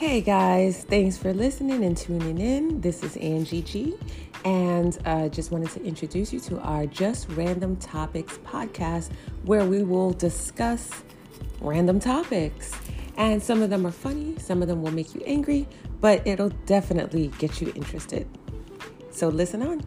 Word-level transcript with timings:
Hey 0.00 0.22
guys, 0.22 0.82
thanks 0.84 1.18
for 1.18 1.34
listening 1.34 1.84
and 1.84 1.94
tuning 1.94 2.38
in. 2.38 2.80
This 2.80 3.02
is 3.02 3.18
Angie 3.18 3.60
G, 3.60 3.94
and 4.46 4.98
uh, 5.04 5.28
just 5.28 5.50
wanted 5.50 5.68
to 5.72 5.84
introduce 5.84 6.32
you 6.32 6.40
to 6.40 6.58
our 6.60 6.86
Just 6.86 7.28
Random 7.32 7.76
Topics 7.76 8.38
podcast 8.38 9.10
where 9.44 9.66
we 9.66 9.82
will 9.82 10.12
discuss 10.12 10.88
random 11.60 12.00
topics. 12.00 12.72
And 13.18 13.42
some 13.42 13.60
of 13.60 13.68
them 13.68 13.86
are 13.86 13.90
funny, 13.90 14.36
some 14.38 14.62
of 14.62 14.68
them 14.68 14.80
will 14.80 14.90
make 14.90 15.14
you 15.14 15.20
angry, 15.26 15.68
but 16.00 16.26
it'll 16.26 16.48
definitely 16.64 17.30
get 17.38 17.60
you 17.60 17.70
interested. 17.76 18.26
So 19.10 19.28
listen 19.28 19.60
on. 19.60 19.82